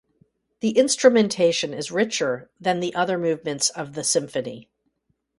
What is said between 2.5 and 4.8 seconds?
than the other movements of the symphony.